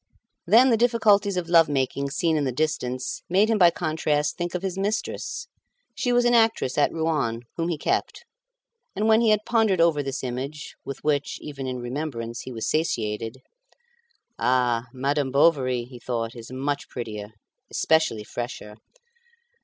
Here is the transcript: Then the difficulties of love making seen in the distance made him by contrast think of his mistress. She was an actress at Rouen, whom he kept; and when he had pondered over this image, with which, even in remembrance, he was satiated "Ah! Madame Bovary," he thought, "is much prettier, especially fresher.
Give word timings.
Then 0.47 0.71
the 0.71 0.77
difficulties 0.77 1.37
of 1.37 1.47
love 1.47 1.69
making 1.69 2.09
seen 2.09 2.35
in 2.35 2.43
the 2.43 2.51
distance 2.51 3.21
made 3.29 3.51
him 3.51 3.59
by 3.59 3.69
contrast 3.69 4.35
think 4.35 4.55
of 4.55 4.63
his 4.63 4.75
mistress. 4.75 5.47
She 5.93 6.11
was 6.11 6.25
an 6.25 6.33
actress 6.33 6.75
at 6.75 6.91
Rouen, 6.91 7.43
whom 7.55 7.67
he 7.67 7.77
kept; 7.77 8.25
and 8.95 9.07
when 9.07 9.21
he 9.21 9.29
had 9.29 9.45
pondered 9.45 9.79
over 9.79 10.01
this 10.01 10.23
image, 10.23 10.75
with 10.83 11.03
which, 11.03 11.37
even 11.39 11.67
in 11.67 11.77
remembrance, 11.77 12.41
he 12.41 12.51
was 12.51 12.65
satiated 12.67 13.43
"Ah! 14.39 14.87
Madame 14.91 15.29
Bovary," 15.29 15.83
he 15.83 15.99
thought, 15.99 16.35
"is 16.35 16.51
much 16.51 16.89
prettier, 16.89 17.33
especially 17.69 18.23
fresher. 18.23 18.77